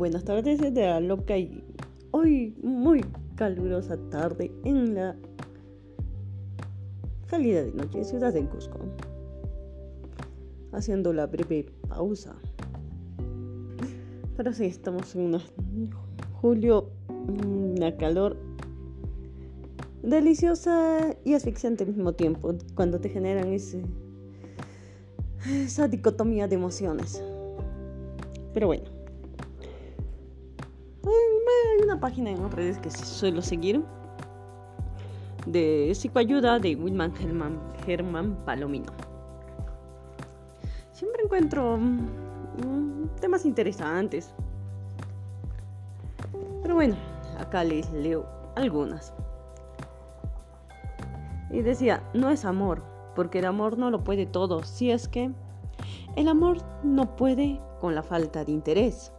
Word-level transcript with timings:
buenas 0.00 0.24
tardes 0.24 0.58
desde 0.58 0.86
la 0.86 0.98
loca 0.98 1.36
y 1.36 1.62
hoy 2.12 2.56
muy 2.62 3.04
calurosa 3.34 3.98
tarde 4.08 4.50
en 4.64 4.94
la 4.94 5.14
salida 7.28 7.62
de 7.62 7.72
noche 7.72 8.02
ciudad 8.04 8.32
de 8.32 8.42
Cusco. 8.46 8.78
Haciendo 10.72 11.12
la 11.12 11.26
breve 11.26 11.66
pausa. 11.86 12.34
Pero 14.38 14.54
sí, 14.54 14.64
estamos 14.64 15.14
en 15.14 15.20
una 15.20 15.42
julio, 16.40 16.88
una 17.44 17.94
calor 17.98 18.38
deliciosa 20.02 21.14
y 21.26 21.34
asfixiante 21.34 21.84
al 21.84 21.90
mismo 21.90 22.14
tiempo, 22.14 22.54
cuando 22.74 23.00
te 23.00 23.10
generan 23.10 23.48
ese, 23.48 23.82
esa 25.46 25.88
dicotomía 25.88 26.48
de 26.48 26.54
emociones. 26.54 27.22
Pero 28.54 28.68
bueno. 28.68 28.89
Página 32.00 32.30
en 32.30 32.50
redes 32.50 32.78
que 32.78 32.90
suelo 32.90 33.42
seguir 33.42 33.84
de 35.46 35.92
psicoayuda 35.94 36.58
de 36.58 36.74
Wilman 36.74 37.14
Germán, 37.84 38.36
Palomino. 38.44 38.92
Siempre 40.92 41.22
encuentro 41.24 41.76
mm, 41.76 43.08
temas 43.20 43.44
interesantes. 43.44 44.34
Pero 46.62 46.74
bueno, 46.74 46.96
acá 47.38 47.64
les 47.64 47.90
leo 47.92 48.26
algunas. 48.56 49.12
Y 51.50 51.62
decía, 51.62 52.02
no 52.14 52.30
es 52.30 52.44
amor, 52.44 52.82
porque 53.14 53.40
el 53.40 53.46
amor 53.46 53.76
no 53.76 53.90
lo 53.90 54.04
puede 54.04 54.26
todo, 54.26 54.62
si 54.62 54.90
es 54.90 55.08
que 55.08 55.32
el 56.16 56.28
amor 56.28 56.58
no 56.84 57.16
puede 57.16 57.60
con 57.80 57.94
la 57.94 58.02
falta 58.02 58.44
de 58.44 58.52
interés. 58.52 59.12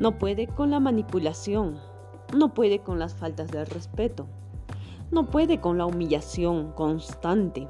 No 0.00 0.18
puede 0.18 0.46
con 0.46 0.70
la 0.70 0.80
manipulación. 0.80 1.78
No 2.34 2.54
puede 2.54 2.78
con 2.78 2.98
las 2.98 3.14
faltas 3.14 3.50
de 3.50 3.66
respeto. 3.66 4.26
No 5.10 5.28
puede 5.28 5.60
con 5.60 5.76
la 5.76 5.84
humillación 5.84 6.72
constante. 6.72 7.68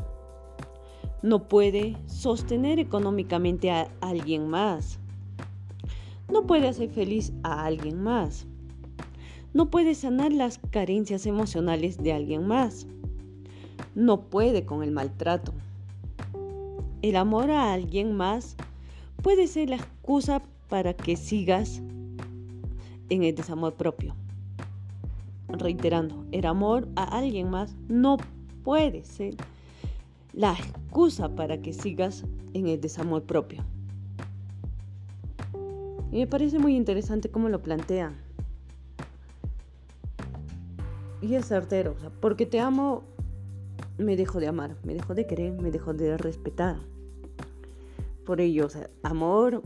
No 1.22 1.48
puede 1.48 1.96
sostener 2.06 2.78
económicamente 2.78 3.72
a 3.72 3.88
alguien 4.00 4.48
más. 4.48 5.00
No 6.32 6.46
puede 6.46 6.68
hacer 6.68 6.90
feliz 6.90 7.32
a 7.42 7.64
alguien 7.64 8.00
más. 8.00 8.46
No 9.52 9.68
puede 9.68 9.96
sanar 9.96 10.32
las 10.32 10.60
carencias 10.70 11.26
emocionales 11.26 12.00
de 12.00 12.12
alguien 12.12 12.46
más. 12.46 12.86
No 13.96 14.20
puede 14.30 14.64
con 14.64 14.84
el 14.84 14.92
maltrato. 14.92 15.52
El 17.02 17.16
amor 17.16 17.50
a 17.50 17.72
alguien 17.72 18.16
más 18.16 18.54
puede 19.20 19.48
ser 19.48 19.70
la 19.70 19.76
excusa 19.76 20.42
para 20.68 20.94
que 20.94 21.16
sigas 21.16 21.82
en 23.10 23.24
el 23.24 23.34
desamor 23.34 23.74
propio. 23.74 24.14
Reiterando, 25.48 26.24
el 26.32 26.46
amor 26.46 26.88
a 26.96 27.04
alguien 27.04 27.50
más 27.50 27.76
no 27.88 28.16
puede 28.64 29.04
ser 29.04 29.34
la 30.32 30.52
excusa 30.52 31.34
para 31.34 31.60
que 31.60 31.72
sigas 31.72 32.24
en 32.54 32.68
el 32.68 32.80
desamor 32.80 33.24
propio. 33.24 33.62
Y 36.12 36.18
me 36.18 36.26
parece 36.26 36.58
muy 36.58 36.74
interesante 36.74 37.30
cómo 37.30 37.48
lo 37.48 37.62
plantea. 37.62 38.14
Y 41.20 41.34
es 41.34 41.46
certero, 41.46 41.96
porque 42.20 42.46
te 42.46 42.60
amo, 42.60 43.02
me 43.98 44.16
dejo 44.16 44.40
de 44.40 44.48
amar, 44.48 44.76
me 44.84 44.94
dejo 44.94 45.14
de 45.14 45.26
querer, 45.26 45.60
me 45.60 45.70
dejo 45.70 45.92
de 45.92 46.16
respetar 46.16 46.78
por 48.24 48.40
ello, 48.40 48.68
amor 49.02 49.60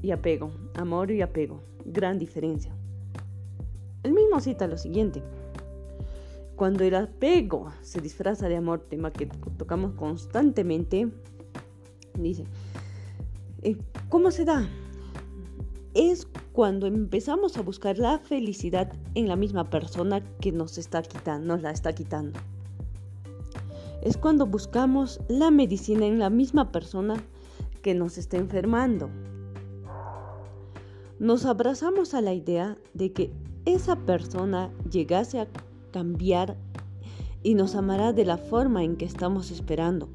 y 0.00 0.12
apego, 0.12 0.52
amor 0.74 1.10
y 1.10 1.22
apego, 1.22 1.60
gran 1.86 2.18
diferencia. 2.18 2.74
El 4.02 4.12
mismo 4.12 4.40
cita 4.40 4.66
lo 4.66 4.76
siguiente. 4.76 5.22
Cuando 6.54 6.84
el 6.84 6.94
apego 6.94 7.72
se 7.82 8.00
disfraza 8.00 8.48
de 8.48 8.56
amor, 8.56 8.80
tema 8.88 9.12
que 9.12 9.26
tocamos 9.26 9.92
constantemente, 9.92 11.08
dice, 12.18 12.44
eh, 13.62 13.76
¿cómo 14.08 14.30
se 14.30 14.44
da? 14.44 14.68
Es 15.92 16.28
cuando 16.52 16.86
empezamos 16.86 17.56
a 17.56 17.62
buscar 17.62 17.98
la 17.98 18.18
felicidad 18.18 18.92
en 19.14 19.28
la 19.28 19.36
misma 19.36 19.68
persona 19.68 20.22
que 20.40 20.52
nos 20.52 20.78
está 20.78 21.02
quitando, 21.02 21.48
nos 21.48 21.62
la 21.62 21.70
está 21.70 21.94
quitando. 21.94 22.38
Es 24.02 24.16
cuando 24.16 24.46
buscamos 24.46 25.20
la 25.28 25.50
medicina 25.50 26.06
en 26.06 26.18
la 26.18 26.30
misma 26.30 26.70
persona 26.70 27.16
que 27.82 27.94
nos 27.94 28.18
está 28.18 28.36
enfermando. 28.36 29.10
Nos 31.18 31.46
abrazamos 31.46 32.12
a 32.12 32.20
la 32.20 32.34
idea 32.34 32.76
de 32.92 33.12
que 33.14 33.32
esa 33.64 33.96
persona 33.96 34.70
llegase 34.90 35.40
a 35.40 35.48
cambiar 35.90 36.58
y 37.42 37.54
nos 37.54 37.74
amará 37.74 38.12
de 38.12 38.26
la 38.26 38.36
forma 38.36 38.84
en 38.84 38.96
que 38.96 39.06
estamos 39.06 39.50
esperando. 39.50 40.10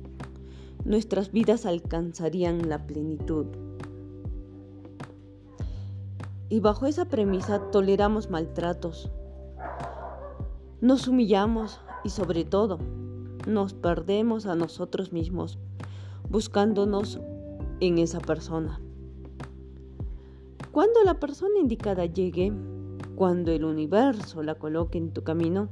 Nuestras 0.85 1.31
vidas 1.31 1.65
alcanzarían 1.65 2.69
la 2.69 2.85
plenitud. 2.85 3.47
Y 6.49 6.59
bajo 6.59 6.85
esa 6.85 7.05
premisa 7.05 7.71
toleramos 7.71 8.29
maltratos, 8.29 9.09
nos 10.81 11.07
humillamos 11.07 11.79
y 12.03 12.09
sobre 12.09 12.43
todo 12.43 12.77
nos 13.47 13.73
perdemos 13.73 14.45
a 14.45 14.55
nosotros 14.55 15.11
mismos, 15.13 15.57
buscándonos 16.29 17.19
en 17.79 17.97
esa 17.97 18.19
persona. 18.19 18.79
Cuando 20.71 21.03
la 21.03 21.19
persona 21.19 21.59
indicada 21.59 22.05
llegue, 22.05 22.53
cuando 23.15 23.51
el 23.51 23.65
universo 23.65 24.41
la 24.41 24.55
coloque 24.55 24.97
en 24.97 25.11
tu 25.11 25.21
camino, 25.21 25.67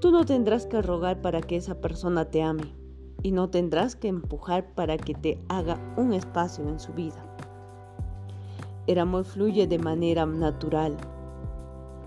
tú 0.00 0.12
no 0.12 0.24
tendrás 0.24 0.66
que 0.66 0.80
rogar 0.82 1.20
para 1.20 1.40
que 1.40 1.56
esa 1.56 1.80
persona 1.80 2.26
te 2.26 2.40
ame 2.40 2.72
y 3.24 3.32
no 3.32 3.50
tendrás 3.50 3.96
que 3.96 4.06
empujar 4.06 4.72
para 4.74 4.98
que 4.98 5.14
te 5.14 5.42
haga 5.48 5.80
un 5.96 6.12
espacio 6.12 6.68
en 6.68 6.78
su 6.78 6.92
vida. 6.92 7.26
El 8.86 9.00
amor 9.00 9.24
fluye 9.24 9.66
de 9.66 9.80
manera 9.80 10.26
natural. 10.26 10.96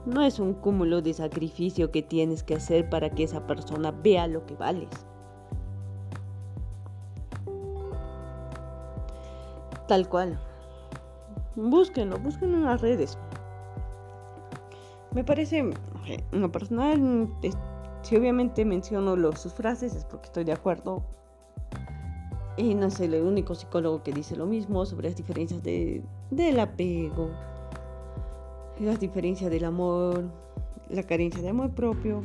No 0.05 0.21
es 0.21 0.39
un 0.39 0.53
cúmulo 0.53 1.01
de 1.01 1.13
sacrificio 1.13 1.91
que 1.91 2.03
tienes 2.03 2.41
que 2.41 2.55
hacer 2.55 2.89
para 2.89 3.09
que 3.09 3.23
esa 3.23 3.45
persona 3.45 3.91
vea 3.91 4.27
lo 4.27 4.45
que 4.45 4.55
vales. 4.55 4.89
Tal 9.89 10.07
cual. 10.07 10.39
Búsquenlo, 11.55 12.17
búsquenlo 12.19 12.57
en 12.57 12.65
las 12.65 12.81
redes. 12.81 13.17
Me 15.13 15.23
parece, 15.23 15.59
en 15.59 16.41
lo 16.41 16.51
personal, 16.51 17.29
si 18.01 18.15
obviamente 18.15 18.65
menciono 18.65 19.15
los, 19.15 19.39
sus 19.39 19.53
frases 19.53 19.95
es 19.95 20.05
porque 20.05 20.25
estoy 20.25 20.43
de 20.43 20.53
acuerdo. 20.53 21.03
Y 22.57 22.73
no 22.75 22.87
es 22.87 22.99
el 22.99 23.15
único 23.15 23.55
psicólogo 23.55 24.03
que 24.03 24.11
dice 24.11 24.35
lo 24.35 24.45
mismo 24.45 24.85
sobre 24.85 25.09
las 25.09 25.17
diferencias 25.17 25.63
de, 25.63 26.03
del 26.31 26.59
apego, 26.59 27.29
las 28.79 28.99
diferencias 28.99 29.49
del 29.51 29.65
amor, 29.65 30.25
la 30.89 31.03
carencia 31.03 31.41
de 31.41 31.49
amor 31.49 31.71
propio. 31.71 32.23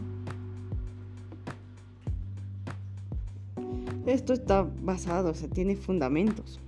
Esto 4.07 4.33
está 4.33 4.67
basado, 4.83 5.31
o 5.31 5.35
sea, 5.35 5.49
tiene 5.51 5.77
fundamentos. 5.77 6.61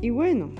Y 0.00 0.10
bueno, 0.10 0.50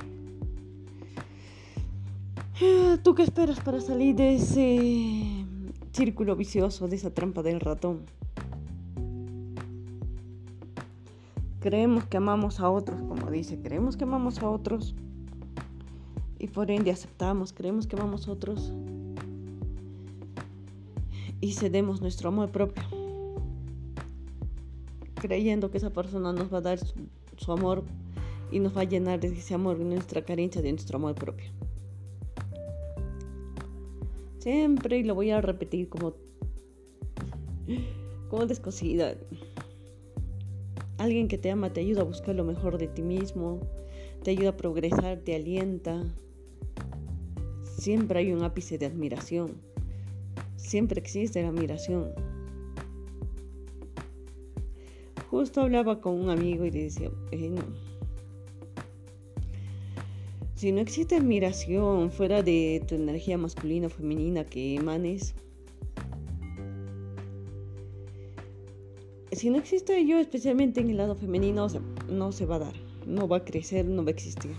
¿tú 3.05 3.15
qué 3.15 3.23
esperas 3.23 3.61
para 3.61 3.81
salir 3.81 4.17
de 4.17 4.35
ese 4.35 5.45
círculo 5.93 6.35
vicioso, 6.35 6.89
de 6.89 6.97
esa 6.97 7.15
trampa 7.15 7.43
del 7.43 7.61
ratón? 7.61 8.01
Creemos 11.61 12.05
que 12.07 12.17
amamos 12.17 12.59
a 12.59 12.69
otros, 12.69 13.01
como 13.09 13.31
dice, 13.31 13.61
creemos 13.61 13.97
que 13.97 14.05
amamos 14.05 14.41
a 14.41 14.51
otros. 14.51 14.97
Y 16.41 16.49
por 16.49 16.71
ende 16.71 16.91
aceptamos, 16.91 17.53
creemos 17.53 17.87
que 17.87 17.95
amamos 17.95 18.27
a 18.27 18.33
otros. 18.33 18.73
Y 21.41 21.53
cedemos 21.53 22.01
nuestro 22.01 22.31
amor 22.31 22.51
propio, 22.51 22.83
creyendo 25.15 25.71
que 25.71 25.79
esa 25.79 25.91
persona 25.91 26.33
nos 26.33 26.53
va 26.53 26.59
a 26.59 26.63
dar 26.63 26.79
su, 26.79 26.95
su 27.37 27.53
amor 27.53 27.85
y 28.51 28.61
nos 28.61 28.77
va 28.77 28.83
a 28.83 28.85
llenar 28.85 29.21
de 29.21 29.29
ese 29.29 29.55
amor, 29.55 29.79
nuestra 29.79 30.25
carencia 30.25 30.63
de 30.63 30.73
nuestro 30.73 30.97
amor 30.97 31.15
propio. 31.15 31.51
Siempre, 34.39 34.99
y 34.99 35.03
lo 35.03 35.15
voy 35.15 35.31
a 35.31 35.41
repetir 35.41 35.89
como, 35.89 36.15
como 38.31 38.47
descosida. 38.47 39.15
Alguien 40.97 41.29
que 41.29 41.39
te 41.39 41.51
ama 41.51 41.73
te 41.73 41.81
ayuda 41.81 42.01
a 42.01 42.05
buscar 42.05 42.35
lo 42.35 42.45
mejor 42.45 42.79
de 42.79 42.89
ti 42.89 43.03
mismo, 43.03 43.61
te 44.23 44.31
ayuda 44.31 44.51
a 44.51 44.57
progresar, 44.57 45.19
te 45.19 45.35
alienta. 45.35 46.03
Siempre 47.63 48.21
hay 48.21 48.33
un 48.33 48.43
ápice 48.43 48.79
de 48.79 48.87
admiración. 48.87 49.53
Siempre 50.57 51.01
existe 51.01 51.43
la 51.43 51.49
admiración. 51.49 52.11
Justo 55.31 55.61
hablaba 55.61 56.01
con 56.01 56.15
un 56.15 56.31
amigo 56.31 56.65
y 56.65 56.71
le 56.71 56.85
decía, 56.85 57.11
Si 60.59 60.73
no 60.73 60.81
existe 60.81 61.15
admiración 61.15 62.11
fuera 62.11 62.43
de 62.43 62.83
tu 62.89 62.97
energía 62.97 63.39
masculina 63.39 63.87
o 63.87 63.91
femenina 63.91 64.43
que 64.45 64.75
emanes, 64.75 65.37
si 69.31 69.51
no 69.51 69.59
existe 69.59 69.97
ello, 69.97 70.19
especialmente 70.19 70.81
en 70.81 70.91
el 70.91 70.97
lado 70.97 71.15
femenino, 71.15 71.69
no 72.09 72.33
se 72.33 72.45
va 72.45 72.57
a 72.57 72.59
dar, 72.59 72.75
no 73.07 73.29
va 73.29 73.37
a 73.37 73.45
crecer, 73.45 73.87
no 73.87 74.03
va 74.03 74.09
a 74.09 74.11
existir. 74.11 74.51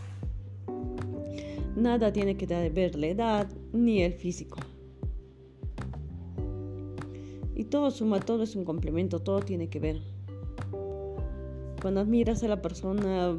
Nada 1.75 2.13
tiene 2.13 2.37
que 2.37 2.45
ver 2.45 2.95
la 2.95 3.07
edad 3.07 3.49
ni 3.73 4.01
el 4.01 4.13
físico. 4.13 4.57
Y 7.55 7.65
todo 7.65 7.91
suma, 7.91 8.21
todo 8.21 8.43
es 8.43 8.55
un 8.55 8.63
complemento, 8.63 9.19
todo 9.19 9.41
tiene 9.41 9.67
que 9.67 9.81
ver. 9.81 10.01
Cuando 11.81 11.99
admiras 11.99 12.41
a 12.43 12.47
la 12.47 12.61
persona, 12.61 13.37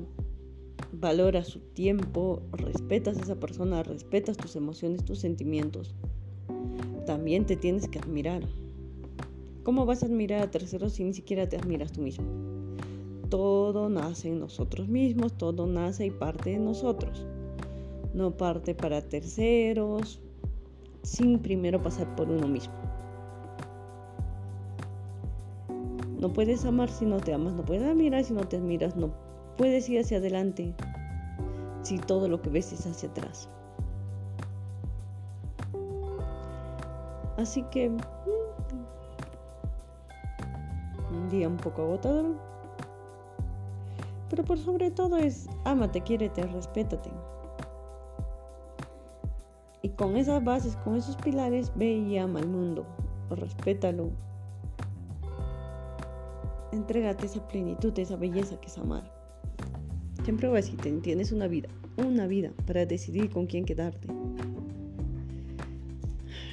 valoras 0.93 1.49
su 1.49 1.61
tiempo, 1.61 2.43
respetas 2.53 3.19
a 3.19 3.23
esa 3.23 3.37
persona, 3.37 3.83
respetas 3.83 4.37
tus 4.37 4.57
emociones, 4.57 5.05
tus 5.05 5.19
sentimientos. 5.19 5.95
También 7.07 7.47
te 7.47 7.57
tienes 7.57 7.89
que 7.89 7.99
admirar. 7.99 8.43
¿Cómo 9.63 9.87
vas 9.87 10.03
a 10.03 10.07
admirar 10.07 10.43
a 10.43 10.51
terceros 10.51 10.95
si 10.95 11.05
ni 11.05 11.13
siquiera 11.13 11.49
te 11.49 11.57
admiras 11.57 11.93
tú 11.93 12.01
mismo? 12.01 12.27
Todo 13.29 13.89
nace 13.89 14.29
en 14.29 14.41
nosotros 14.41 14.89
mismos, 14.89 15.37
todo 15.37 15.67
nace 15.67 16.07
y 16.07 16.11
parte 16.11 16.51
de 16.51 16.59
nosotros. 16.59 17.27
No 18.15 18.37
parte 18.37 18.75
para 18.75 19.03
terceros 19.03 20.21
sin 21.03 21.39
primero 21.39 21.83
pasar 21.83 22.15
por 22.17 22.29
uno 22.29 22.49
mismo. 22.49 22.75
No 26.21 26.33
puedes 26.33 26.65
amar 26.65 26.91
si 26.91 27.07
no 27.07 27.19
te 27.19 27.33
amas, 27.33 27.55
no 27.55 27.65
puedes 27.65 27.83
admirar 27.83 28.25
si 28.25 28.35
no 28.35 28.47
te 28.47 28.57
admiras, 28.57 28.95
no 28.97 29.30
puedes 29.57 29.89
ir 29.89 30.01
hacia 30.01 30.19
adelante 30.19 30.75
si 31.83 31.99
todo 31.99 32.29
lo 32.29 32.41
que 32.41 32.51
ves 32.51 32.73
es 32.73 32.87
hacia 32.87 33.09
atrás. 33.09 33.49
Así 37.37 37.63
que 37.71 37.89
mm, 37.89 37.99
un 41.13 41.29
día 41.31 41.49
un 41.49 41.57
poco 41.57 41.83
agotador, 41.83 42.37
pero 44.29 44.45
por 44.45 44.59
sobre 44.59 44.91
todo 44.91 45.17
es 45.17 45.49
ámate, 45.65 46.03
quiérete, 46.03 46.43
respétate. 46.43 47.11
Y 49.83 49.89
con 49.89 50.17
esas 50.17 50.45
bases, 50.45 50.77
con 50.77 50.97
esos 50.97 51.17
pilares, 51.17 51.73
ve 51.75 51.93
y 51.93 52.19
ama 52.19 52.41
al 52.41 52.49
mundo, 52.49 52.85
respétalo, 53.31 54.11
Entrégate 56.73 57.27
esa 57.27 57.47
plenitud, 57.49 57.99
esa 57.99 58.17
belleza 58.17 58.57
que 58.61 58.69
es 58.69 58.79
amar. 58.79 59.03
Siempre 60.25 60.49
voy 60.49 60.59
a 60.59 60.63
decir, 60.63 60.77
tienes 61.03 61.33
una 61.33 61.47
vida, 61.49 61.69
una 61.97 62.27
vida 62.27 62.53
para 62.67 62.85
decidir 62.85 63.31
con 63.31 63.47
quién 63.47 63.65
quedarte. 63.65 64.09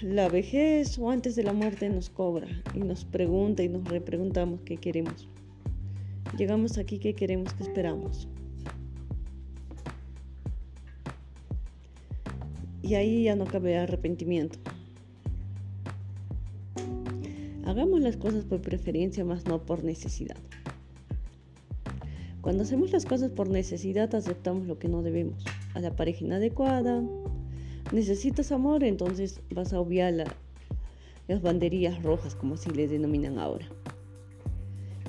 La 0.01 0.29
vejez 0.29 0.97
o 0.99 1.09
antes 1.09 1.35
de 1.35 1.43
la 1.43 1.53
muerte 1.53 1.89
nos 1.89 2.09
cobra 2.09 2.47
y 2.73 2.79
nos 2.79 3.03
pregunta 3.03 3.63
y 3.63 3.69
nos 3.69 3.83
repreguntamos 3.83 4.61
qué 4.61 4.77
queremos. 4.77 5.27
Llegamos 6.37 6.77
aquí, 6.77 6.99
qué 6.99 7.13
queremos, 7.13 7.53
qué 7.53 7.63
esperamos. 7.63 8.27
Y 12.83 12.95
ahí 12.95 13.23
ya 13.23 13.35
no 13.35 13.45
cabe 13.45 13.77
arrepentimiento. 13.77 14.59
Hagamos 17.65 17.99
las 17.99 18.15
cosas 18.15 18.45
por 18.45 18.61
preferencia, 18.61 19.25
más 19.25 19.45
no 19.45 19.65
por 19.65 19.83
necesidad. 19.83 20.37
Cuando 22.47 22.63
hacemos 22.63 22.93
las 22.93 23.05
cosas 23.05 23.29
por 23.29 23.49
necesidad, 23.49 24.15
aceptamos 24.15 24.67
lo 24.67 24.79
que 24.79 24.87
no 24.87 25.01
debemos. 25.03 25.43
A 25.73 25.81
la 25.81 25.93
pareja 25.97 26.23
inadecuada, 26.23 27.03
necesitas 27.91 28.53
amor, 28.53 28.85
entonces 28.85 29.41
vas 29.53 29.73
a 29.73 29.81
obviar 29.81 30.13
las 31.27 31.41
banderías 31.41 32.01
rojas, 32.03 32.35
como 32.35 32.53
así 32.53 32.69
les 32.69 32.89
denominan 32.89 33.37
ahora. 33.37 33.65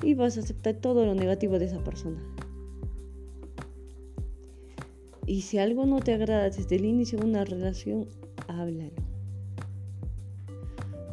Y 0.03 0.15
vas 0.15 0.35
a 0.35 0.41
aceptar 0.41 0.81
todo 0.81 1.05
lo 1.05 1.15
negativo 1.15 1.59
de 1.59 1.67
esa 1.67 1.81
persona. 1.81 2.21
Y 5.25 5.43
si 5.43 5.59
algo 5.59 5.85
no 5.85 6.01
te 6.01 6.13
agrada 6.13 6.49
desde 6.49 6.75
el 6.75 6.83
inicio 6.83 7.19
de 7.19 7.25
una 7.25 7.45
relación, 7.45 8.09
háblalo. 8.49 8.91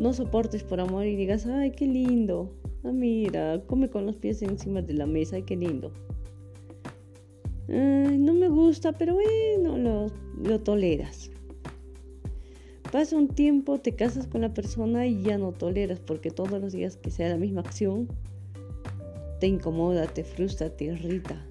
No 0.01 0.13
soportes 0.13 0.65
por 0.65 0.81
amor 0.81 1.07
y 1.07 1.15
digas, 1.15 1.47
ay, 1.47 1.71
qué 1.71 1.87
lindo. 1.87 2.51
Ah, 2.83 2.91
mira, 2.91 3.63
come 3.69 3.91
con 3.91 4.07
los 4.07 4.17
pies 4.17 4.43
encima 4.43 4.83
de 4.83 4.95
la 4.95 5.07
mesa, 5.07 5.37
ay, 5.37 5.45
qué 5.45 5.55
lindo. 5.55 5.93
No 7.69 8.35
me 8.35 8.49
gusta, 8.49 8.93
pero 8.93 9.15
bueno, 9.15 9.77
lo, 9.77 10.07
lo 10.43 10.61
toleras. 10.61 11.31
Pasa 12.93 13.17
un 13.17 13.29
tiempo, 13.29 13.79
te 13.79 13.95
casas 13.95 14.27
con 14.27 14.43
la 14.43 14.55
persona 14.55 15.07
y 15.07 15.23
ya 15.23 15.39
no 15.39 15.53
toleras 15.53 16.01
porque 16.01 16.31
todos 16.31 16.61
los 16.61 16.73
días 16.73 16.97
que 16.97 17.11
sea 17.11 17.29
la 17.29 17.37
misma 17.37 17.61
acción 17.61 18.09
te 19.41 19.49
incomoda, 19.49 20.07
te 20.07 20.25
frustra, 20.25 20.71
te 20.71 20.85
irrita. 20.85 21.45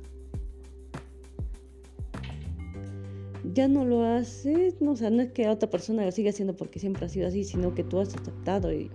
ya 3.56 3.68
no 3.70 3.86
lo 3.86 4.04
haces, 4.04 4.82
no, 4.82 4.92
o 4.92 4.96
sea, 4.98 5.10
no 5.10 5.22
es 5.22 5.32
que 5.32 5.48
otra 5.48 5.70
persona 5.70 6.04
lo 6.04 6.12
siga 6.12 6.30
haciendo 6.30 6.56
porque 6.56 6.78
siempre 6.78 7.06
ha 7.06 7.10
sido 7.10 7.28
así, 7.28 7.46
sino 7.46 7.74
que 7.74 7.84
tú 7.84 8.00
has 8.00 8.14
aceptado 8.14 8.74
y 8.74 8.92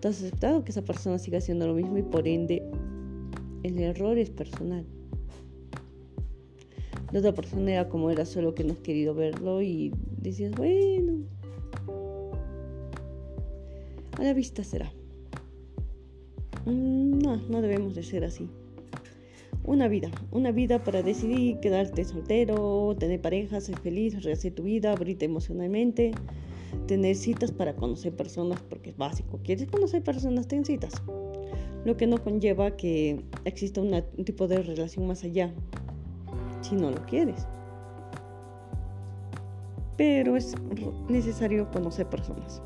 tú 0.00 0.08
has 0.08 0.18
aceptado 0.18 0.64
que 0.64 0.72
esa 0.72 0.82
persona 0.82 1.18
siga 1.18 1.38
haciendo 1.38 1.66
lo 1.68 1.74
mismo 1.74 1.96
y 1.98 2.02
por 2.02 2.26
ende 2.26 2.62
el 3.62 3.78
error 3.78 4.18
es 4.18 4.30
personal. 4.30 4.84
La 7.14 7.20
otra 7.20 7.32
persona 7.32 7.70
era 7.70 7.88
como 7.88 8.10
era, 8.10 8.24
solo 8.24 8.56
que 8.56 8.64
no 8.64 8.72
has 8.72 8.80
querido 8.80 9.14
verlo 9.14 9.62
y 9.62 9.92
decías, 10.20 10.50
bueno, 10.50 11.22
a 14.18 14.22
la 14.24 14.32
vista 14.32 14.64
será. 14.64 14.92
Mm, 16.66 17.20
no, 17.20 17.36
no 17.36 17.62
debemos 17.62 17.94
de 17.94 18.02
ser 18.02 18.24
así 18.24 18.48
una 19.62 19.86
vida, 19.86 20.10
una 20.32 20.50
vida 20.50 20.82
para 20.82 21.04
decidir 21.04 21.60
quedarte 21.60 22.04
soltero, 22.04 22.96
tener 22.98 23.20
pareja, 23.20 23.60
ser 23.60 23.78
feliz, 23.78 24.20
rehacer 24.24 24.52
tu 24.52 24.64
vida, 24.64 24.90
abrirte 24.90 25.24
emocionalmente, 25.24 26.10
tener 26.88 27.14
citas 27.14 27.52
para 27.52 27.76
conocer 27.76 28.16
personas, 28.16 28.60
porque 28.68 28.90
es 28.90 28.96
básico. 28.96 29.38
¿Quieres 29.44 29.68
conocer 29.68 30.02
personas? 30.02 30.48
Ten 30.48 30.64
citas. 30.64 30.94
Lo 31.84 31.96
que 31.96 32.08
no 32.08 32.18
conlleva 32.24 32.76
que 32.76 33.20
exista 33.44 33.80
un 33.80 34.24
tipo 34.24 34.48
de 34.48 34.62
relación 34.62 35.06
más 35.06 35.22
allá, 35.22 35.54
si 36.64 36.74
no 36.76 36.90
lo 36.90 37.04
quieres. 37.06 37.46
Pero 39.96 40.36
es 40.36 40.54
necesario 41.08 41.70
conocer 41.70 42.08
personas. 42.08 42.62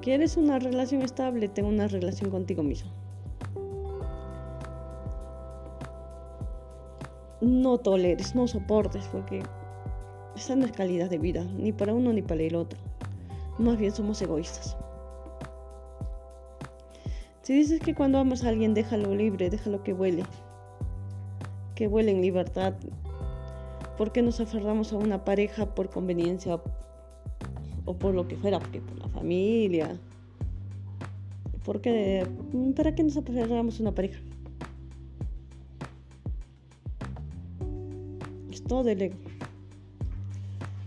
¿Quieres 0.00 0.36
una 0.36 0.58
relación 0.58 1.02
estable? 1.02 1.48
Ten 1.48 1.64
una 1.64 1.86
relación 1.86 2.28
contigo 2.30 2.64
mismo. 2.64 2.90
No 7.40 7.78
toleres, 7.78 8.34
no 8.34 8.48
soportes, 8.48 9.06
porque 9.12 9.44
esa 10.34 10.56
no 10.56 10.64
es 10.66 10.72
calidad 10.72 11.08
de 11.08 11.18
vida, 11.18 11.44
ni 11.44 11.72
para 11.72 11.94
uno 11.94 12.12
ni 12.12 12.22
para 12.22 12.42
el 12.42 12.56
otro. 12.56 12.80
Más 13.58 13.78
bien 13.78 13.92
somos 13.92 14.20
egoístas. 14.22 14.76
Si 17.42 17.54
dices 17.54 17.80
que 17.80 17.94
cuando 17.94 18.18
amas 18.18 18.44
a 18.44 18.48
alguien 18.48 18.74
déjalo 18.74 19.14
libre, 19.14 19.50
déjalo 19.50 19.82
que 19.82 19.92
vuele, 19.92 20.24
que 21.74 21.88
vuele 21.88 22.12
en 22.12 22.22
libertad, 22.22 22.74
¿por 23.98 24.12
qué 24.12 24.22
nos 24.22 24.40
aferramos 24.40 24.92
a 24.92 24.96
una 24.96 25.24
pareja 25.24 25.74
por 25.74 25.90
conveniencia 25.90 26.60
o 27.84 27.94
por 27.94 28.14
lo 28.14 28.28
que 28.28 28.36
fuera, 28.36 28.58
porque 28.58 28.80
por 28.80 28.98
la 28.98 29.08
familia. 29.08 29.98
Porque, 31.64 32.26
¿para 32.76 32.94
qué 32.94 33.02
nos 33.02 33.16
aferramos 33.16 33.80
una 33.80 33.94
pareja? 33.94 34.20
Es 38.50 38.62
todo 38.64 38.88
el 38.88 39.02
ego. 39.02 39.16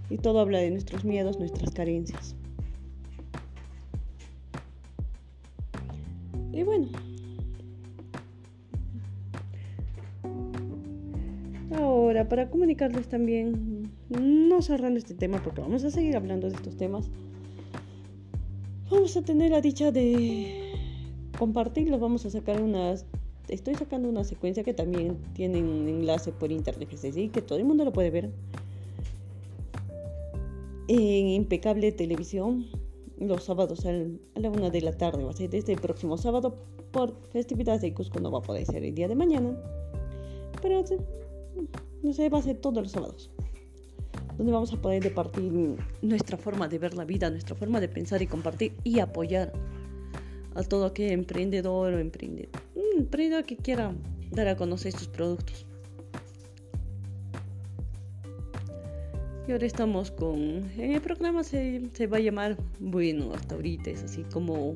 Y 0.09 0.17
todo 0.17 0.39
habla 0.39 0.59
de 0.59 0.71
nuestros 0.71 1.03
miedos, 1.03 1.39
nuestras 1.39 1.71
carencias. 1.71 2.34
Bueno. 6.65 6.87
Ahora, 11.75 12.27
para 12.27 12.49
comunicarles 12.49 13.07
también 13.07 13.91
no 14.09 14.61
cerrando 14.61 14.97
este 14.97 15.13
tema 15.13 15.41
porque 15.43 15.61
vamos 15.61 15.83
a 15.83 15.91
seguir 15.91 16.15
hablando 16.15 16.49
de 16.49 16.55
estos 16.55 16.77
temas. 16.77 17.09
Vamos 18.89 19.17
a 19.17 19.23
tener 19.23 19.51
la 19.51 19.61
dicha 19.61 19.91
de 19.91 20.71
compartirlos. 21.37 21.99
Vamos 21.99 22.25
a 22.25 22.29
sacar 22.29 22.61
unas. 22.61 23.05
Estoy 23.49 23.75
sacando 23.75 24.09
una 24.09 24.23
secuencia 24.23 24.63
que 24.63 24.73
también 24.73 25.17
tiene 25.33 25.61
un 25.61 25.87
enlace 25.87 26.31
por 26.31 26.51
internet, 26.51 26.89
que 26.89 26.97
sí, 26.97 27.29
que 27.29 27.41
todo 27.41 27.59
el 27.59 27.65
mundo 27.65 27.83
lo 27.83 27.91
puede 27.91 28.09
ver. 28.09 28.31
En 30.87 31.27
Impecable 31.27 31.91
Televisión, 31.91 32.67
los 33.19 33.43
sábados 33.43 33.85
a 33.85 33.91
la 34.39 34.49
una 34.49 34.69
de 34.69 34.81
la 34.81 34.91
tarde, 34.91 35.23
va 35.23 35.31
a 35.31 35.33
ser 35.33 35.49
desde 35.49 35.73
el 35.73 35.79
próximo 35.79 36.17
sábado 36.17 36.55
por 36.91 37.15
festividades 37.31 37.81
de 37.81 37.93
Cusco, 37.93 38.19
no 38.19 38.31
va 38.31 38.39
a 38.39 38.41
poder 38.41 38.65
ser 38.65 38.83
el 38.83 38.93
día 38.93 39.07
de 39.07 39.15
mañana. 39.15 39.55
pero 40.61 40.83
no 42.03 42.13
sé, 42.13 42.29
va 42.29 42.39
a 42.39 42.41
ser 42.41 42.57
todos 42.57 42.83
los 42.83 42.91
sábados. 42.91 43.31
Donde 44.37 44.51
vamos 44.51 44.73
a 44.73 44.77
poder 44.77 45.01
departir 45.01 45.77
nuestra 46.01 46.37
forma 46.37 46.67
de 46.67 46.77
ver 46.77 46.93
la 46.93 47.05
vida, 47.05 47.29
nuestra 47.29 47.55
forma 47.55 47.79
de 47.79 47.87
pensar 47.87 48.21
y 48.21 48.27
compartir 48.27 48.73
y 48.83 48.99
apoyar 48.99 49.53
a 50.55 50.63
todo 50.63 50.85
aquel 50.85 51.11
emprendedor 51.11 51.93
o 51.93 51.99
emprendedor, 51.99 52.49
emprendedor 52.97 53.45
que 53.45 53.57
quiera 53.57 53.93
dar 54.31 54.47
a 54.47 54.57
conocer 54.57 54.91
sus 54.91 55.07
productos. 55.07 55.65
Y 59.47 59.51
ahora 59.51 59.65
estamos 59.65 60.11
con. 60.11 60.39
En 60.77 60.91
el 60.91 61.01
programa 61.01 61.43
se, 61.43 61.81
se 61.93 62.07
va 62.07 62.17
a 62.17 62.19
llamar 62.19 62.57
Bueno, 62.79 63.31
hasta 63.33 63.55
ahorita 63.55 63.91
es 63.91 64.03
así 64.03 64.23
como 64.31 64.75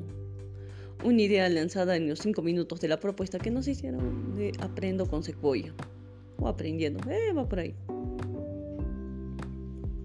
una 1.02 1.22
idea 1.22 1.48
lanzada 1.48 1.96
en 1.96 2.08
los 2.08 2.20
cinco 2.20 2.42
minutos 2.42 2.80
de 2.80 2.88
la 2.88 3.00
propuesta 3.00 3.38
que 3.38 3.50
nos 3.50 3.66
hicieron 3.66 4.36
de 4.36 4.52
Aprendo 4.60 5.06
con 5.06 5.24
Sequoia. 5.24 5.74
O 6.38 6.46
aprendiendo, 6.46 7.00
eh, 7.10 7.32
va 7.32 7.48
por 7.48 7.58
ahí. 7.58 7.74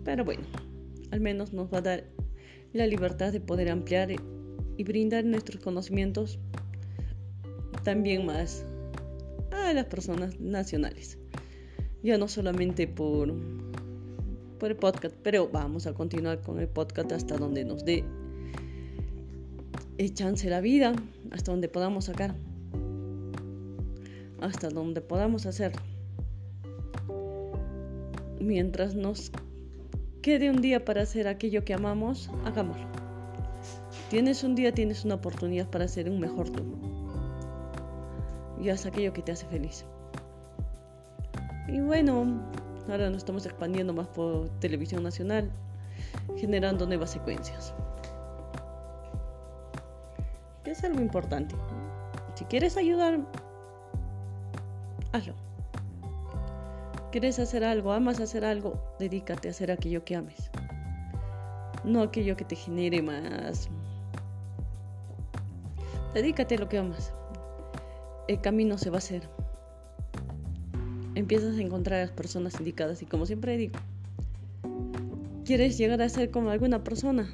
Pero 0.03 0.25
bueno, 0.25 0.43
al 1.11 1.21
menos 1.21 1.53
nos 1.53 1.71
va 1.71 1.79
a 1.79 1.81
dar 1.81 2.03
la 2.73 2.87
libertad 2.87 3.31
de 3.31 3.39
poder 3.39 3.69
ampliar 3.69 4.09
y 4.77 4.83
brindar 4.83 5.25
nuestros 5.25 5.63
conocimientos 5.63 6.39
también 7.83 8.25
más 8.25 8.65
a 9.51 9.73
las 9.73 9.85
personas 9.85 10.39
nacionales. 10.39 11.17
Ya 12.03 12.17
no 12.17 12.27
solamente 12.27 12.87
por, 12.87 13.33
por 14.55 14.71
el 14.71 14.77
podcast, 14.77 15.15
pero 15.23 15.49
vamos 15.51 15.87
a 15.87 15.93
continuar 15.93 16.41
con 16.41 16.59
el 16.59 16.67
podcast 16.67 17.11
hasta 17.11 17.37
donde 17.37 17.65
nos 17.65 17.85
dé 17.85 18.03
chance 20.13 20.49
la 20.49 20.61
vida 20.61 20.93
hasta 21.31 21.51
donde 21.51 21.67
podamos 21.67 22.05
sacar, 22.05 22.35
hasta 24.41 24.69
donde 24.69 25.01
podamos 25.01 25.45
hacer. 25.45 25.73
Mientras 28.39 28.95
nos 28.95 29.31
quede 30.21 30.49
un 30.49 30.61
día 30.61 30.85
para 30.85 31.01
hacer 31.01 31.27
aquello 31.27 31.63
que 31.63 31.73
amamos, 31.73 32.29
hagámoslo. 32.45 32.85
Tienes 34.09 34.43
un 34.43 34.55
día, 34.55 34.71
tienes 34.73 35.03
una 35.03 35.15
oportunidad 35.15 35.69
para 35.69 35.85
hacer 35.85 36.09
un 36.09 36.19
mejor 36.19 36.49
tú. 36.49 36.63
Y 38.61 38.69
haz 38.69 38.85
aquello 38.85 39.13
que 39.13 39.21
te 39.21 39.31
hace 39.31 39.45
feliz. 39.47 39.85
Y 41.67 41.79
bueno, 41.79 42.41
ahora 42.89 43.09
nos 43.09 43.17
estamos 43.17 43.45
expandiendo 43.45 43.93
más 43.93 44.07
por 44.07 44.49
televisión 44.59 45.03
nacional, 45.03 45.51
generando 46.37 46.85
nuevas 46.85 47.11
secuencias 47.11 47.73
es 50.75 50.83
algo 50.83 51.01
importante. 51.01 51.55
Si 52.35 52.45
quieres 52.45 52.77
ayudar, 52.77 53.19
hazlo. 55.13 55.33
¿Quieres 57.11 57.39
hacer 57.39 57.63
algo? 57.63 57.93
¿Amas 57.93 58.19
hacer 58.19 58.43
algo? 58.43 58.81
Dedícate 58.99 59.47
a 59.47 59.51
hacer 59.51 59.71
aquello 59.71 60.03
que 60.03 60.17
ames. 60.17 60.51
No 61.85 62.01
aquello 62.01 62.35
que 62.35 62.43
te 62.43 62.55
genere 62.55 63.01
más. 63.01 63.69
Dedícate 66.13 66.55
a 66.55 66.57
lo 66.59 66.67
que 66.67 66.77
amas. 66.77 67.13
El 68.27 68.41
camino 68.41 68.77
se 68.77 68.89
va 68.89 68.97
a 68.97 68.99
hacer. 68.99 69.34
Empiezas 71.15 71.57
a 71.57 71.61
encontrar 71.61 72.01
a 72.01 72.03
las 72.03 72.11
personas 72.11 72.59
indicadas 72.59 73.01
y 73.01 73.05
como 73.05 73.25
siempre 73.25 73.57
digo, 73.57 73.79
¿quieres 75.45 75.77
llegar 75.77 76.01
a 76.01 76.09
ser 76.09 76.29
como 76.29 76.49
alguna 76.49 76.83
persona? 76.83 77.31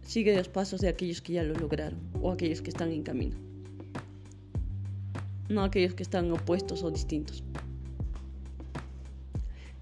Sigue 0.00 0.34
los 0.34 0.48
pasos 0.48 0.80
de 0.80 0.88
aquellos 0.88 1.20
que 1.20 1.34
ya 1.34 1.42
lo 1.42 1.54
lograron 1.54 2.00
o 2.22 2.32
aquellos 2.32 2.62
que 2.62 2.70
están 2.70 2.90
en 2.90 3.02
camino. 3.02 3.36
No 5.50 5.62
aquellos 5.62 5.94
que 5.94 6.02
están 6.02 6.32
opuestos 6.32 6.82
o 6.82 6.90
distintos. 6.90 7.44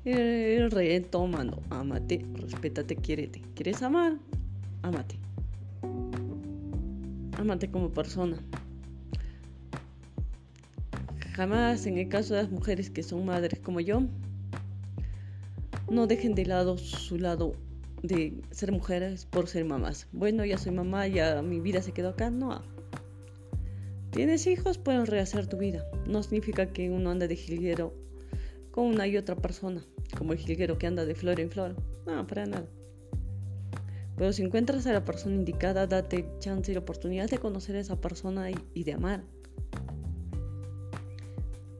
El 0.04 0.71
reto 0.71 1.26
amate, 1.71 2.26
respétate, 2.35 2.97
quiérete. 2.97 3.40
¿Quieres 3.54 3.80
amar? 3.83 4.18
Amate. 4.83 5.16
Amate 7.38 7.71
como 7.71 7.90
persona. 7.90 8.38
Jamás, 11.35 11.85
en 11.87 11.99
el 11.99 12.09
caso 12.09 12.35
de 12.35 12.43
las 12.43 12.50
mujeres 12.53 12.91
que 12.91 13.03
son 13.03 13.26
madres 13.26 13.59
como 13.59 13.81
yo, 13.81 14.05
no 15.91 16.07
dejen 16.07 16.37
de 16.37 16.47
lado 16.47 16.79
su 16.79 17.19
lado 17.19 17.57
de 18.05 18.41
ser 18.53 18.71
mujeres 18.71 19.26
por 19.26 19.49
ser 19.49 19.64
mamás. 19.64 20.07
Bueno, 20.12 20.45
ya 20.45 20.59
soy 20.59 20.71
mamá, 20.71 21.09
ya 21.09 21.43
mi 21.43 21.59
vida 21.59 21.83
se 21.83 21.91
quedó 21.91 22.11
acá. 22.11 22.31
No. 22.31 22.62
Tienes 24.11 24.47
hijos, 24.47 24.79
puedes 24.79 25.09
rehacer 25.09 25.49
tu 25.49 25.59
vida. 25.59 25.85
No 26.07 26.23
significa 26.23 26.73
que 26.73 26.88
uno 26.88 27.11
ande 27.11 27.26
de 27.26 27.35
jilguero 27.35 27.93
con 28.71 28.87
una 28.87 29.09
y 29.09 29.17
otra 29.17 29.35
persona, 29.35 29.85
como 30.17 30.35
el 30.35 30.38
jilguero 30.38 30.79
que 30.79 30.87
anda 30.87 31.05
de 31.05 31.17
flor 31.17 31.41
en 31.41 31.50
flor. 31.50 31.75
No, 32.07 32.25
para 32.29 32.47
nada. 32.47 32.69
Pero 34.17 34.33
si 34.33 34.45
encuentras 34.45 34.87
a 34.87 34.93
la 34.93 35.05
persona 35.05 35.35
indicada, 35.35 35.88
date 35.88 36.29
chance 36.38 36.71
y 36.71 36.75
la 36.75 36.81
oportunidad 36.81 37.29
de 37.29 37.38
conocer 37.38 37.75
a 37.75 37.81
esa 37.81 38.00
persona 38.00 38.53
y, 38.53 38.55
y 38.73 38.85
de 38.85 38.93
amar. 38.93 39.25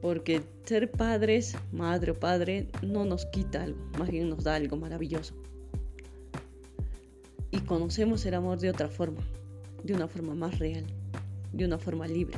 Porque 0.05 0.43
ser 0.65 0.91
padres, 0.91 1.57
madre 1.71 2.11
o 2.11 2.19
padre, 2.19 2.67
no 2.83 3.05
nos 3.05 3.25
quita 3.25 3.63
algo, 3.63 3.79
más 3.97 4.11
bien 4.11 4.29
nos 4.29 4.43
da 4.43 4.53
algo 4.53 4.77
maravilloso 4.77 5.33
y 7.49 7.61
conocemos 7.61 8.23
el 8.27 8.35
amor 8.35 8.59
de 8.59 8.69
otra 8.69 8.87
forma, 8.87 9.21
de 9.83 9.93
una 9.95 10.07
forma 10.07 10.35
más 10.35 10.59
real, 10.59 10.85
de 11.53 11.65
una 11.65 11.79
forma 11.79 12.05
libre. 12.07 12.37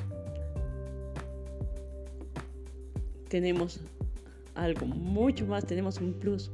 Tenemos 3.27 3.81
algo 4.55 4.85
mucho 4.85 5.45
más, 5.45 5.65
tenemos 5.65 5.99
un 5.99 6.13
plus. 6.13 6.49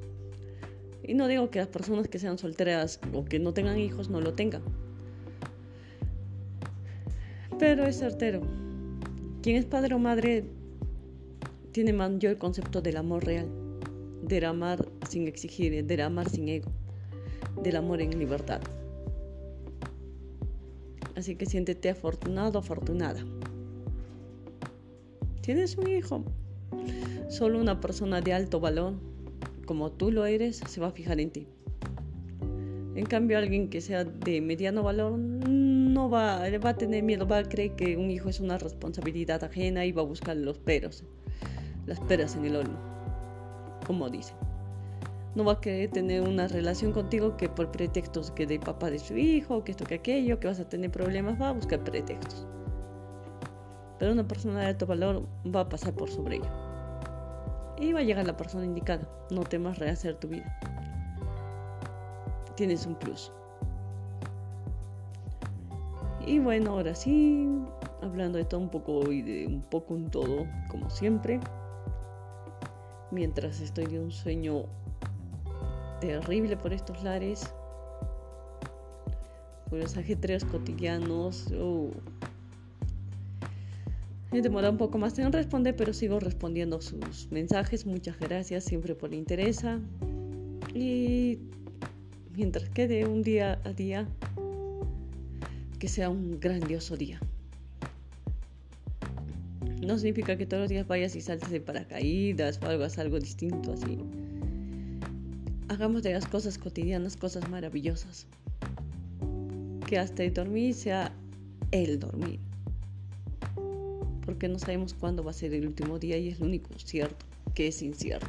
Y 1.04 1.14
no 1.14 1.28
digo 1.28 1.52
que 1.52 1.60
las 1.60 1.68
personas 1.68 2.08
que 2.08 2.18
sean 2.18 2.40
solteras 2.40 3.00
o 3.14 3.24
que 3.24 3.38
no 3.38 3.54
tengan 3.54 3.78
hijos 3.78 4.10
no 4.10 4.20
lo 4.20 4.34
tengan. 4.34 4.64
Pero 7.60 7.86
es 7.86 8.00
certero. 8.00 8.42
Quien 9.44 9.58
es 9.58 9.66
padre 9.66 9.94
o 9.94 10.00
madre 10.00 10.46
tiene 11.74 11.92
mayor 11.92 12.38
concepto 12.38 12.82
del 12.82 12.96
amor 12.96 13.26
real, 13.26 13.48
del 14.22 14.46
amar 14.46 14.88
sin 15.10 15.28
exigir, 15.28 15.86
del 15.86 16.02
amar 16.02 16.30
sin 16.30 16.48
ego 16.48 16.72
del 17.62 17.76
amor 17.76 18.02
en 18.02 18.18
libertad. 18.18 18.62
Así 21.16 21.36
que 21.36 21.46
siéntete 21.46 21.90
afortunado, 21.90 22.60
afortunada. 22.60 23.24
Tienes 25.42 25.78
un 25.78 25.90
hijo. 25.90 26.24
Solo 27.30 27.60
una 27.60 27.80
persona 27.80 28.22
de 28.22 28.34
alto 28.34 28.60
valor, 28.60 28.94
como 29.66 29.92
tú 29.92 30.12
lo 30.12 30.26
eres, 30.26 30.62
se 30.68 30.82
va 30.82 30.88
a 30.88 30.92
fijar 30.92 31.20
en 31.20 31.32
ti. 31.32 31.48
En 32.96 33.06
cambio, 33.06 33.38
alguien 33.38 33.70
que 33.70 33.82
sea 33.82 34.04
de 34.04 34.40
mediano 34.42 34.84
valor 34.84 35.18
no 35.18 36.10
va, 36.10 36.44
va 36.60 36.70
a 36.70 36.78
tener 36.78 37.04
miedo, 37.04 37.28
va 37.28 37.40
a 37.40 37.44
creer 37.44 37.76
que 37.76 37.98
un 37.98 38.12
hijo 38.12 38.30
es 38.30 38.40
una 38.40 38.58
responsabilidad 38.58 39.44
ajena 39.44 39.86
y 39.86 39.92
va 39.92 40.04
a 40.04 40.06
buscar 40.06 40.38
los 40.38 40.60
peros, 40.60 41.04
las 41.86 42.00
peras 42.02 42.36
en 42.36 42.46
el 42.46 42.56
horno, 42.56 42.78
como 43.86 44.10
dicen 44.10 44.36
no 45.36 45.44
va 45.44 45.54
a 45.54 45.62
querer 45.62 45.90
tener 45.90 46.22
una 46.22 46.48
relación 46.48 46.92
contigo 46.92 47.38
que 47.38 47.50
por 47.50 47.72
pretextos 47.72 48.32
que 48.32 48.46
de 48.46 48.60
papá 48.60 48.90
de 48.92 49.00
su 49.00 49.18
hijo, 49.18 49.64
que 49.64 49.72
esto, 49.72 49.86
que 49.86 49.96
aquello, 49.96 50.40
que 50.40 50.48
vas 50.48 50.60
a 50.60 50.70
tener 50.70 50.92
problemas, 50.92 51.42
va 51.42 51.50
a 51.50 51.54
buscar 51.54 51.84
pretextos. 51.84 52.48
Pero 53.98 54.12
una 54.12 54.28
persona 54.28 54.60
de 54.60 54.68
alto 54.68 54.86
valor 54.86 55.24
va 55.54 55.62
a 55.62 55.70
pasar 55.70 55.94
por 55.94 56.10
sobre 56.10 56.38
ello. 56.38 56.50
Y 57.80 57.94
va 57.94 58.02
a 58.02 58.04
llegar 58.04 58.28
la 58.28 58.38
persona 58.38 58.66
indicada. 58.66 59.08
No 59.32 59.42
temas 59.42 59.80
rehacer 59.80 60.16
tu 60.16 60.28
vida. 60.28 60.60
Tienes 62.56 62.86
un 62.86 62.96
plus. 62.96 63.32
Y 66.26 66.40
bueno, 66.40 66.72
ahora 66.72 66.94
sí, 66.94 67.50
hablando 68.02 68.38
de 68.38 68.46
todo 68.46 68.62
un 68.62 68.70
poco 68.70 69.12
y 69.12 69.22
de 69.24 69.48
un 69.48 69.62
poco 69.64 69.96
en 69.96 70.10
todo, 70.12 70.46
como 70.70 70.90
siempre. 70.90 71.40
Mientras 73.14 73.62
estoy 73.62 73.86
de 73.86 74.00
un 74.00 74.12
sueño 74.12 74.66
terrible 76.02 76.58
por 76.58 76.74
estos 76.74 77.04
lares, 77.04 77.54
por 79.70 79.78
los 79.78 79.96
ajetreos 79.98 80.44
cotidianos. 80.46 81.52
Uh. 81.52 81.92
Me 84.32 84.42
demora 84.42 84.72
un 84.72 84.78
poco 84.78 84.98
más 84.98 85.20
en 85.20 85.32
responder, 85.32 85.76
pero 85.76 85.94
sigo 85.94 86.20
respondiendo 86.20 86.82
sus 86.82 87.32
mensajes. 87.32 87.86
Muchas 87.86 88.20
gracias 88.20 88.64
siempre 88.64 88.96
por 88.96 89.10
el 89.10 89.20
interés. 89.20 89.64
Y 90.74 91.38
mientras 92.36 92.68
quede 92.70 93.06
un 93.06 93.22
día 93.22 93.62
a 93.64 93.74
día, 93.74 94.08
que 95.78 95.88
sea 95.88 96.10
un 96.10 96.40
grandioso 96.40 96.98
día. 96.98 97.20
No 99.86 99.98
significa 99.98 100.38
que 100.38 100.46
todos 100.46 100.62
los 100.62 100.70
días 100.70 100.88
vayas 100.88 101.16
y 101.16 101.22
saltes 101.22 101.50
de 101.50 101.60
paracaídas 101.60 102.60
o 102.64 102.68
algo, 102.68 102.86
algo 102.98 103.20
distinto 103.20 103.74
así 103.74 104.00
hagamos 105.74 106.04
de 106.04 106.14
las 106.14 106.28
cosas 106.28 106.58
cotidianas 106.58 107.18
cosas 107.18 107.50
maravillosas. 107.50 108.28
Que 109.88 109.98
hasta 109.98 110.24
el 110.24 110.34
dormir 110.34 110.74
sea 110.74 111.14
el 111.72 112.00
dormir. 112.00 112.40
porque 114.26 114.48
no 114.48 114.58
sabemos 114.58 114.94
cuándo 114.94 115.22
va 115.22 115.32
a 115.32 115.34
ser 115.34 115.54
el 115.54 115.68
último 115.68 116.00
día 116.00 116.18
y 116.18 116.30
es 116.30 116.40
lo 116.40 116.46
único 116.46 116.70
cierto, 116.78 117.26
que 117.54 117.68
es 117.68 117.82
incierto. 117.82 118.28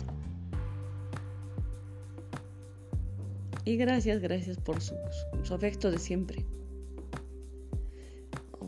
Y 3.65 3.77
gracias, 3.77 4.21
gracias 4.21 4.59
por 4.59 4.81
su, 4.81 4.95
su 5.45 5.55
afecto 5.55 5.93
de 5.93 5.99
siempre. 5.99 6.45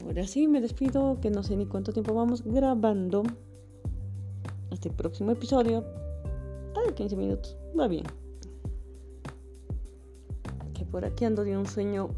Ahora 0.06 0.24
sí, 0.24 0.46
me 0.46 0.60
despido, 0.60 1.18
que 1.20 1.30
no 1.30 1.42
sé 1.42 1.56
ni 1.56 1.66
cuánto 1.66 1.92
tiempo 1.92 2.14
vamos 2.14 2.44
grabando. 2.44 3.24
Hasta 4.70 4.88
el 4.88 4.94
próximo 4.94 5.32
episodio. 5.32 5.84
Ah, 6.76 6.92
15 6.94 7.16
minutos, 7.16 7.56
va 7.78 7.88
bien. 7.88 8.04
Que 10.74 10.84
por 10.84 11.04
aquí 11.04 11.24
ando 11.24 11.42
de 11.42 11.56
un 11.58 11.66
sueño 11.66 12.10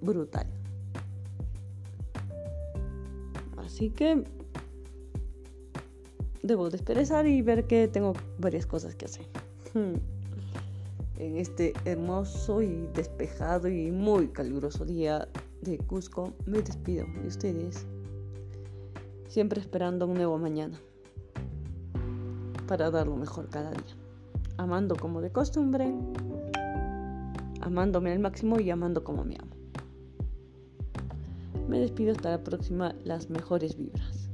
brutal. 0.00 0.46
Así 3.58 3.90
que 3.90 4.24
debo 6.42 6.70
desperezar 6.70 7.26
y 7.26 7.42
ver 7.42 7.66
que 7.66 7.88
tengo 7.88 8.14
varias 8.38 8.64
cosas 8.64 8.94
que 8.94 9.04
hacer. 9.04 9.26
En 11.18 11.38
este 11.38 11.72
hermoso 11.86 12.60
y 12.60 12.88
despejado 12.92 13.68
y 13.68 13.90
muy 13.90 14.28
caluroso 14.28 14.84
día 14.84 15.26
de 15.70 15.78
Cusco, 15.78 16.32
me 16.46 16.62
despido 16.62 17.06
de 17.20 17.28
ustedes, 17.28 17.86
siempre 19.26 19.60
esperando 19.60 20.06
un 20.06 20.14
nuevo 20.14 20.38
mañana 20.38 20.78
para 22.68 22.90
dar 22.90 23.06
lo 23.06 23.16
mejor 23.16 23.48
cada 23.48 23.70
día, 23.70 23.96
amando 24.56 24.96
como 24.96 25.20
de 25.20 25.30
costumbre, 25.30 25.92
amándome 27.60 28.12
al 28.12 28.20
máximo 28.20 28.60
y 28.60 28.70
amando 28.70 29.02
como 29.02 29.24
me 29.24 29.36
amo. 29.36 29.50
Me 31.68 31.80
despido 31.80 32.12
hasta 32.12 32.30
la 32.30 32.44
próxima, 32.44 32.94
las 33.04 33.28
mejores 33.28 33.76
vibras. 33.76 34.25